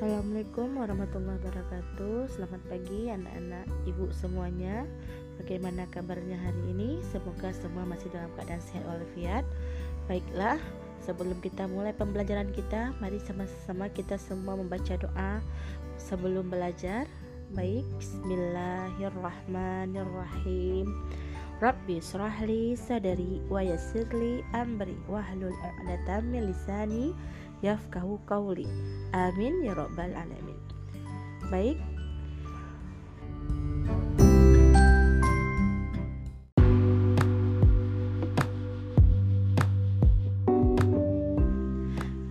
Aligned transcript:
Assalamualaikum 0.00 0.80
warahmatullahi 0.80 1.36
wabarakatuh. 1.44 2.32
Selamat 2.32 2.56
pagi 2.72 3.12
anak-anak 3.12 3.68
ibu 3.84 4.08
semuanya. 4.16 4.88
Bagaimana 5.36 5.84
kabarnya 5.92 6.40
hari 6.40 6.72
ini? 6.72 7.04
Semoga 7.12 7.52
semua 7.52 7.84
masih 7.84 8.08
dalam 8.08 8.32
keadaan 8.32 8.64
sehat 8.64 8.80
walafiat. 8.88 9.44
Baiklah, 10.08 10.56
sebelum 11.04 11.36
kita 11.44 11.68
mulai 11.68 11.92
pembelajaran 11.92 12.48
kita 12.48 12.96
Mari 12.96 13.20
sama-sama 13.20 13.92
kita 13.92 14.16
semua 14.16 14.56
membaca 14.56 14.96
doa 14.96 15.44
sebelum 16.00 16.48
belajar. 16.48 17.04
Baik, 17.52 17.84
Bismillahirrahmanirrahim. 18.00 20.88
Rabbi 21.60 22.00
srahli 22.00 22.72
sadari 22.72 23.44
wa 23.52 23.60
yassirli 23.60 24.40
amri 24.56 24.96
wahlul 25.12 25.52
'uqdatam 25.52 26.32
min 26.32 26.48
lisani 26.48 27.12
yafkahu 27.60 28.16
kauli 28.24 28.64
amin 29.12 29.64
ya 29.64 29.76
robbal 29.76 30.12
alamin. 30.16 30.56
Baik. 31.52 31.78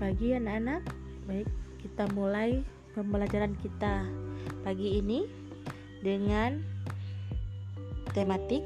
Pagi 0.02 0.27
anak-anak. 0.33 0.81
Baik 1.30 1.49
kita 1.80 2.09
mulai 2.16 2.66
pembelajaran 2.97 3.53
kita 3.61 4.07
pagi 4.66 4.97
ini 4.97 5.30
dengan 6.02 6.63
tematik 8.16 8.66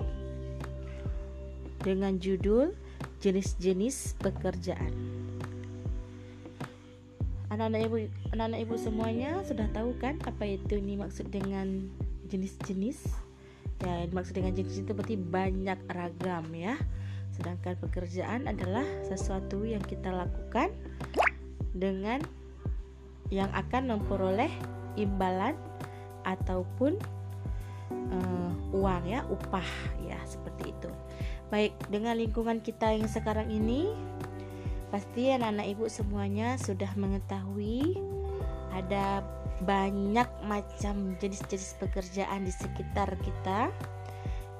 dengan 1.83 2.15
judul 2.21 2.71
jenis-jenis 3.19 4.15
pekerjaan 4.21 5.22
anak-anak 7.53 7.81
ibu 7.85 7.97
anak-anak 8.33 8.59
ibu 8.65 8.75
semuanya 8.81 9.31
sudah 9.45 9.69
tahu 9.69 9.93
kan 10.01 10.17
apa 10.25 10.57
itu 10.57 10.81
ini 10.81 10.97
maksud 10.97 11.29
dengan 11.29 11.85
jenis-jenis? 12.25 13.05
Ya 13.85 14.09
maksud 14.09 14.33
dengan 14.33 14.57
jenis 14.57 14.81
itu 14.81 14.91
berarti 14.91 15.15
banyak 15.21 15.77
ragam 15.93 16.49
ya. 16.57 16.73
Sedangkan 17.29 17.77
pekerjaan 17.77 18.49
adalah 18.49 18.85
sesuatu 19.05 19.61
yang 19.65 19.85
kita 19.85 20.09
lakukan 20.09 20.73
dengan 21.77 22.25
yang 23.29 23.49
akan 23.53 23.97
memperoleh 23.97 24.49
imbalan 24.97 25.53
ataupun 26.25 26.97
uh, 27.93 28.51
uang 28.73 29.03
ya 29.05 29.25
upah 29.29 29.69
ya 30.01 30.17
seperti 30.25 30.73
itu. 30.73 30.89
Baik 31.53 31.77
dengan 31.93 32.17
lingkungan 32.17 32.65
kita 32.65 32.97
yang 32.97 33.05
sekarang 33.05 33.53
ini 33.53 33.93
Pasti 34.93 35.33
anak-anak 35.33 35.73
ibu 35.73 35.89
semuanya 35.89 36.53
sudah 36.61 36.93
mengetahui 36.93 37.97
ada 38.77 39.25
banyak 39.65 40.29
macam 40.45 41.17
jenis-jenis 41.17 41.81
pekerjaan 41.81 42.45
di 42.45 42.53
sekitar 42.53 43.09
kita. 43.25 43.73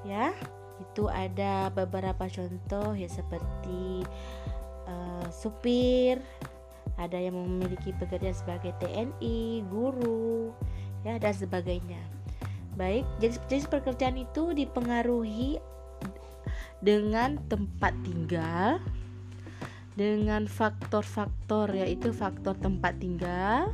Ya, 0.02 0.34
itu 0.82 1.06
ada 1.06 1.70
beberapa 1.70 2.26
contoh 2.26 2.98
ya 2.98 3.06
seperti 3.06 4.02
uh, 4.90 5.26
supir, 5.30 6.18
ada 6.98 7.14
yang 7.14 7.38
memiliki 7.38 7.94
pekerjaan 7.94 8.34
sebagai 8.34 8.74
TNI, 8.82 9.62
guru, 9.70 10.50
ya 11.06 11.14
dan 11.22 11.34
sebagainya. 11.34 12.02
Baik, 12.74 13.06
jenis-jenis 13.22 13.70
pekerjaan 13.70 14.18
itu 14.18 14.50
dipengaruhi 14.50 15.62
dengan 16.82 17.38
tempat 17.46 17.94
tinggal, 18.02 18.82
dengan 19.94 20.50
faktor-faktor 20.50 21.70
yaitu 21.70 22.10
faktor 22.10 22.58
tempat 22.58 22.98
tinggal, 22.98 23.70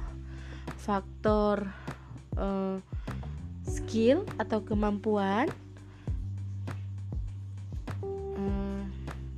faktor 0.76 1.72
uh, 2.36 2.76
skill 3.64 4.28
atau 4.36 4.60
kemampuan, 4.60 5.48
uh, 8.36 8.82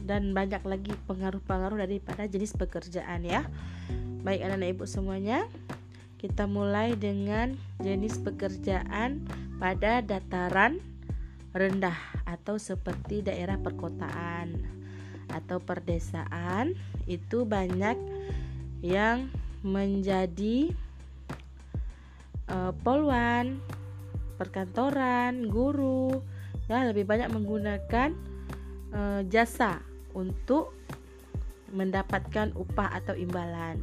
dan 0.03 0.35
banyak 0.35 0.63
lagi 0.67 0.93
pengaruh-pengaruh 1.07 1.79
daripada 1.87 2.27
jenis 2.27 2.59
pekerjaan 2.59 3.23
ya. 3.23 3.47
Baik 4.27 4.43
anak-anak 4.43 4.75
ibu 4.75 4.85
semuanya, 4.87 5.47
kita 6.19 6.51
mulai 6.51 6.99
dengan 6.99 7.55
jenis 7.79 8.19
pekerjaan 8.23 9.23
pada 9.63 10.03
dataran 10.03 10.83
rendah 11.55 11.99
atau 12.27 12.59
seperti 12.59 13.23
daerah 13.23 13.59
perkotaan 13.59 14.82
atau 15.33 15.59
perdesaan 15.59 16.77
itu 17.09 17.49
banyak 17.49 17.97
yang 18.85 19.33
menjadi 19.63 20.75
uh, 22.51 22.75
poluan, 22.83 23.63
perkantoran, 24.37 25.49
guru, 25.49 26.21
ya 26.67 26.85
lebih 26.87 27.07
banyak 27.07 27.31
menggunakan 27.31 28.11
uh, 28.93 29.21
jasa 29.27 29.81
untuk 30.13 30.75
mendapatkan 31.73 32.53
upah 32.53 33.01
atau 33.01 33.17
imbalan. 33.17 33.81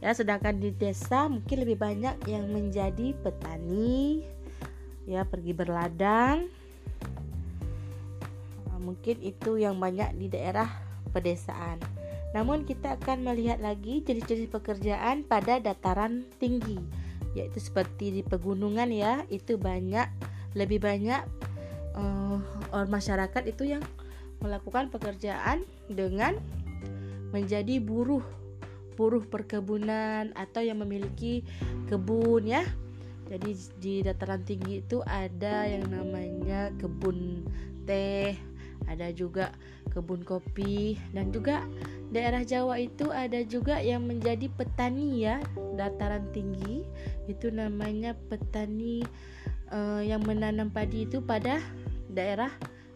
Ya, 0.00 0.12
sedangkan 0.12 0.60
di 0.60 0.72
desa 0.72 1.28
mungkin 1.28 1.64
lebih 1.64 1.80
banyak 1.80 2.28
yang 2.28 2.48
menjadi 2.48 3.16
petani, 3.24 4.24
ya 5.04 5.24
pergi 5.24 5.52
berladang, 5.52 6.48
mungkin 8.84 9.18
itu 9.24 9.56
yang 9.56 9.80
banyak 9.80 10.12
di 10.20 10.28
daerah 10.28 10.68
pedesaan. 11.10 11.80
Namun 12.36 12.66
kita 12.66 13.00
akan 13.00 13.24
melihat 13.24 13.62
lagi 13.62 14.02
jenis-jenis 14.02 14.50
pekerjaan 14.50 15.24
pada 15.24 15.62
dataran 15.62 16.26
tinggi, 16.42 16.76
yaitu 17.32 17.62
seperti 17.62 18.20
di 18.20 18.22
pegunungan 18.26 18.90
ya, 18.90 19.22
itu 19.30 19.56
banyak 19.56 20.10
lebih 20.52 20.82
banyak 20.82 21.22
uh, 21.94 22.38
orang 22.74 22.90
masyarakat 22.90 23.42
itu 23.48 23.78
yang 23.78 23.82
melakukan 24.42 24.90
pekerjaan 24.90 25.64
dengan 25.88 26.36
menjadi 27.30 27.80
buruh 27.80 28.22
buruh 28.94 29.26
perkebunan 29.26 30.30
atau 30.38 30.62
yang 30.62 30.78
memiliki 30.78 31.42
kebun 31.90 32.46
ya. 32.46 32.62
Jadi 33.24 33.50
di 33.80 33.94
dataran 34.04 34.44
tinggi 34.44 34.84
itu 34.84 35.00
ada 35.02 35.64
yang 35.66 35.88
namanya 35.88 36.70
kebun 36.76 37.42
teh, 37.88 38.36
ada 38.88 39.10
juga 39.10 39.52
kebun 39.92 40.22
kopi 40.22 40.98
dan 41.16 41.32
juga 41.32 41.64
daerah 42.14 42.46
Jawa 42.46 42.78
itu 42.78 43.10
ada 43.10 43.42
juga 43.42 43.80
yang 43.80 44.06
menjadi 44.06 44.46
petani 44.52 45.24
ya 45.24 45.42
dataran 45.74 46.30
tinggi. 46.30 46.86
Itu 47.26 47.50
namanya 47.50 48.14
petani 48.28 49.02
uh, 49.72 50.02
yang 50.04 50.22
menanam 50.22 50.70
padi 50.70 51.08
itu 51.08 51.18
pada 51.24 51.58
daerah 52.12 52.52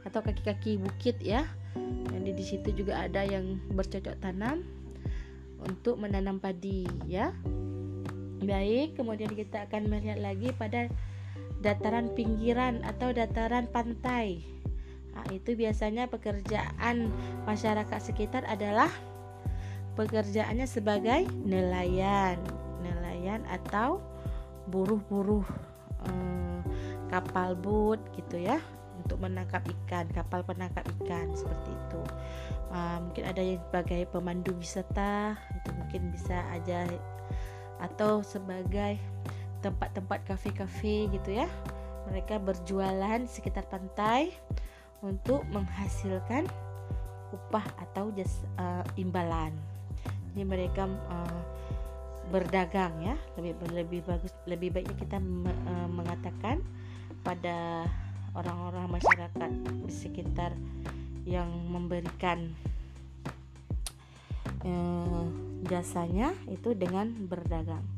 atau 0.07 0.21
kaki-kaki 0.23 0.79
bukit 0.79 1.19
ya. 1.21 1.45
Jadi 2.15 2.31
di 2.35 2.45
situ 2.45 2.69
juga 2.75 3.05
ada 3.07 3.25
yang 3.25 3.59
bercocok 3.73 4.19
tanam 4.23 4.63
untuk 5.65 5.99
menanam 5.99 6.39
padi 6.39 6.87
ya. 7.09 7.35
Baik 8.39 8.95
kemudian 8.95 9.35
kita 9.35 9.67
akan 9.67 9.91
melihat 9.91 10.23
lagi 10.23 10.55
pada 10.55 10.87
dataran 11.59 12.15
pinggiran 12.15 12.87
atau 12.87 13.11
dataran 13.11 13.67
pantai 13.67 14.58
Nah, 15.19 15.35
itu 15.35 15.59
biasanya 15.59 16.07
pekerjaan 16.07 17.11
masyarakat 17.43 17.99
sekitar 17.99 18.47
adalah 18.47 18.87
pekerjaannya 19.99 20.63
sebagai 20.71 21.27
nelayan, 21.43 22.39
nelayan 22.87 23.43
atau 23.51 23.99
buruh-buruh 24.71 25.43
eh, 26.07 26.61
kapal 27.11 27.59
boat 27.59 27.99
gitu 28.15 28.39
ya 28.39 28.63
untuk 29.03 29.19
menangkap 29.27 29.67
ikan, 29.67 30.07
kapal 30.15 30.47
penangkap 30.47 30.87
ikan 31.03 31.35
seperti 31.35 31.71
itu. 31.75 32.03
Uh, 32.69 33.01
mungkin 33.01 33.25
ada 33.25 33.41
yang 33.41 33.57
sebagai 33.65 34.05
pemandu 34.13 34.53
wisata, 34.61 35.33
itu 35.57 35.71
mungkin 35.73 36.13
bisa 36.13 36.45
aja 36.53 36.85
atau 37.81 38.21
sebagai 38.21 39.01
tempat-tempat 39.65 40.29
kafe-kafe 40.29 41.09
gitu 41.09 41.41
ya. 41.41 41.49
Mereka 42.13 42.37
berjualan 42.45 43.25
sekitar 43.25 43.65
pantai 43.73 44.37
untuk 45.03 45.47
menghasilkan 45.55 46.49
upah 47.31 47.65
atau 47.89 48.11
jas, 48.17 48.43
uh, 48.57 48.83
imbalan. 48.97 49.53
Jadi 50.33 50.43
mereka 50.45 50.89
uh, 50.89 51.43
berdagang 52.29 52.93
ya, 53.01 53.17
lebih 53.37 53.57
lebih 53.73 54.01
bagus 54.05 54.33
lebih 54.45 54.75
baiknya 54.75 54.97
kita 54.97 55.17
me, 55.21 55.49
uh, 55.49 55.89
mengatakan 55.89 56.61
pada 57.25 57.89
orang-orang 58.37 59.01
masyarakat 59.01 59.51
di 59.85 59.93
sekitar 59.93 60.53
yang 61.29 61.49
memberikan 61.69 62.53
uh, 64.65 65.25
jasanya 65.69 66.33
itu 66.49 66.73
dengan 66.73 67.13
berdagang. 67.29 67.98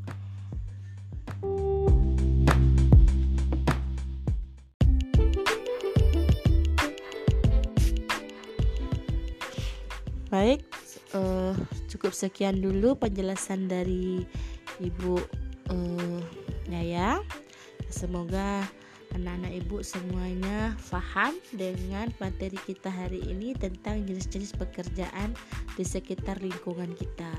Baik, 10.41 10.65
uh, 11.13 11.53
cukup 11.93 12.17
sekian 12.17 12.65
dulu 12.65 12.97
penjelasan 12.97 13.69
dari 13.69 14.25
Ibu 14.81 15.21
uh, 15.69 16.21
ya 16.65 16.81
ya 16.81 17.11
semoga 17.93 18.65
anak-anak 19.13 19.53
ibu 19.61 19.85
semuanya 19.85 20.73
faham 20.81 21.37
dengan 21.53 22.09
materi 22.17 22.57
kita 22.65 22.89
hari 22.89 23.21
ini 23.29 23.53
tentang 23.53 24.01
jenis-jenis 24.09 24.57
pekerjaan 24.57 25.37
di 25.77 25.85
sekitar 25.85 26.41
lingkungan 26.41 26.97
kita. 26.97 27.37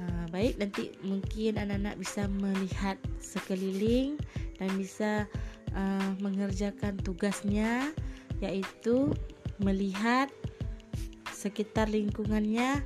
Uh, 0.00 0.24
baik, 0.32 0.56
nanti 0.56 0.96
mungkin 1.04 1.60
anak-anak 1.60 2.00
bisa 2.00 2.24
melihat 2.40 2.96
sekeliling 3.20 4.16
dan 4.56 4.72
bisa 4.80 5.28
uh, 5.76 6.16
mengerjakan 6.24 6.96
tugasnya, 7.04 7.92
yaitu 8.40 9.12
melihat 9.60 10.32
sekitar 11.40 11.88
lingkungannya 11.88 12.84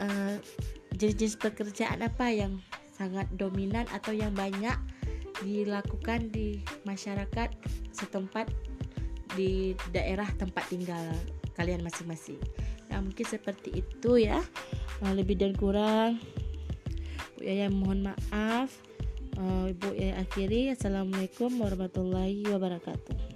uh, 0.00 0.34
jenis-jenis 0.96 1.36
pekerjaan 1.36 2.00
apa 2.00 2.32
yang 2.32 2.56
sangat 2.96 3.28
dominan 3.36 3.84
atau 3.92 4.16
yang 4.16 4.32
banyak 4.32 4.76
dilakukan 5.44 6.32
di 6.32 6.64
masyarakat 6.88 7.48
setempat 7.92 8.48
di 9.36 9.76
daerah 9.92 10.28
tempat 10.40 10.64
tinggal 10.72 11.04
kalian 11.56 11.84
masing-masing. 11.84 12.40
Ya 12.88 13.00
mungkin 13.00 13.24
seperti 13.28 13.84
itu 13.84 14.20
ya. 14.20 14.40
Nah, 15.00 15.12
lebih 15.12 15.36
dan 15.36 15.52
kurang 15.56 16.20
Bu 17.40 17.48
Yaya 17.48 17.72
mohon 17.72 18.04
maaf. 18.04 18.68
Uh, 19.40 19.72
Ibu 19.72 19.96
Yaya 19.96 20.20
akhiri. 20.20 20.76
Assalamualaikum 20.76 21.48
warahmatullahi 21.56 22.44
wabarakatuh. 22.52 23.29